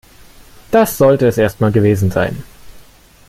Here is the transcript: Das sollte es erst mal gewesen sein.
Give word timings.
Das 0.71 0.97
sollte 0.97 1.27
es 1.27 1.37
erst 1.37 1.61
mal 1.61 1.71
gewesen 1.71 2.09
sein. 2.09 2.43